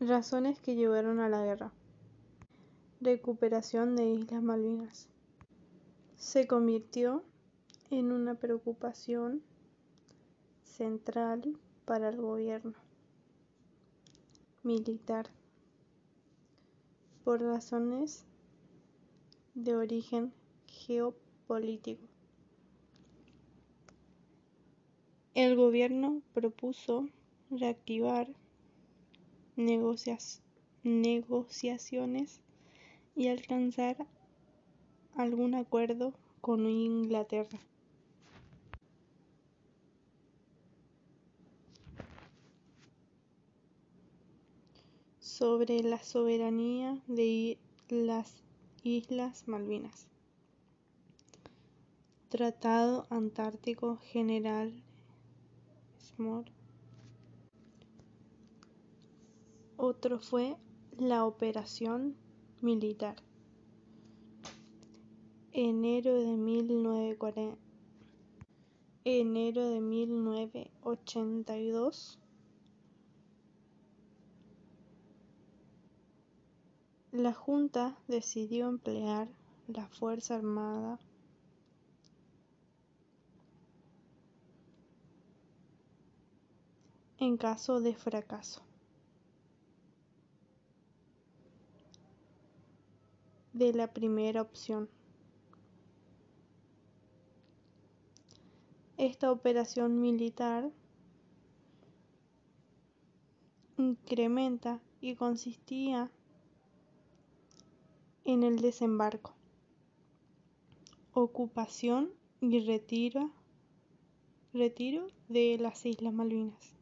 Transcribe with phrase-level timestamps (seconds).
[0.00, 1.72] Razones que llevaron a la guerra.
[3.00, 5.08] Recuperación de Islas Malvinas.
[6.16, 7.24] Se convirtió
[7.90, 9.42] en una preocupación
[10.62, 12.74] central para el gobierno
[14.62, 15.30] militar
[17.24, 18.24] por razones
[19.54, 20.32] de origen
[20.68, 22.04] geopolítico.
[25.34, 27.08] El gobierno propuso
[27.50, 28.28] reactivar
[30.84, 32.40] negociaciones
[33.16, 33.96] y alcanzar
[35.16, 37.58] algún acuerdo con Inglaterra.
[45.20, 48.42] sobre la soberanía de las
[48.82, 50.08] Islas Malvinas.
[52.28, 54.72] Tratado Antártico General
[59.80, 60.56] Otro fue
[60.98, 62.16] la operación
[62.60, 63.14] militar.
[65.52, 67.56] Enero de 1940.
[69.04, 72.18] Enero de 1982.
[77.12, 79.28] La Junta decidió emplear
[79.68, 80.98] la Fuerza Armada
[87.18, 88.67] en caso de fracaso
[93.58, 94.88] de la primera opción.
[98.96, 100.70] Esta operación militar
[103.76, 106.10] incrementa y consistía
[108.24, 109.34] en el desembarco,
[111.12, 113.30] ocupación y retiro,
[114.52, 116.77] retiro de las Islas Malvinas.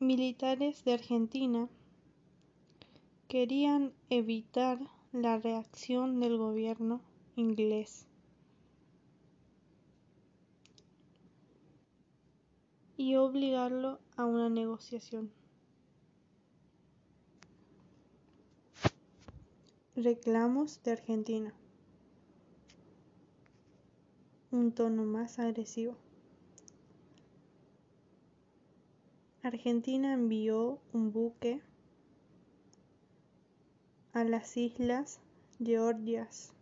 [0.00, 1.68] Militares de Argentina
[3.28, 4.78] querían evitar
[5.12, 7.02] la reacción del gobierno
[7.36, 8.06] inglés
[12.96, 15.30] y obligarlo a una negociación.
[19.96, 21.52] Reclamos de Argentina.
[24.50, 25.94] Un tono más agresivo.
[29.52, 31.60] Argentina envió un buque
[34.12, 35.18] a las islas
[35.58, 36.52] Georgias.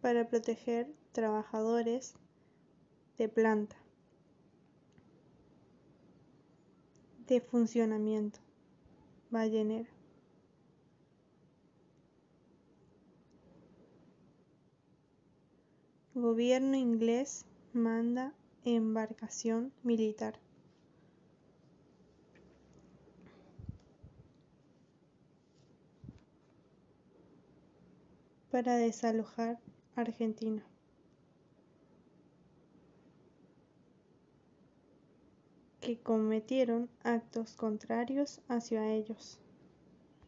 [0.00, 2.14] Para proteger trabajadores
[3.18, 3.74] de planta.
[7.26, 8.38] De funcionamiento.
[9.30, 9.95] Ballenero.
[16.18, 17.44] Gobierno inglés
[17.74, 18.32] manda
[18.64, 20.40] embarcación militar.
[28.50, 29.58] para desalojar
[29.94, 30.64] Argentina.
[35.82, 39.38] que cometieron actos contrarios hacia ellos.